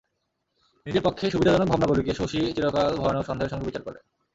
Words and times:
নিজের 0.85 1.03
পক্ষে 1.03 1.25
সুবিধাজনক 1.29 1.67
ভাবনাগুলিকে 1.69 2.11
শশী 2.13 2.39
চিরকাল 2.55 2.91
ভয়ানক 2.95 3.23
সন্দেহের 3.25 3.51
সঙ্গে 3.51 3.67
বিচার 3.67 3.83
করে। 3.83 3.99